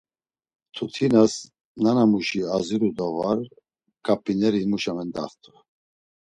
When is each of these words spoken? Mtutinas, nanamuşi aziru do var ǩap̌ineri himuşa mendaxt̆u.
Mtutinas, 0.71 1.33
nanamuşi 1.83 2.41
aziru 2.55 2.89
do 2.97 3.07
var 3.17 3.39
ǩap̌ineri 4.05 4.59
himuşa 4.63 4.93
mendaxt̆u. 4.97 5.51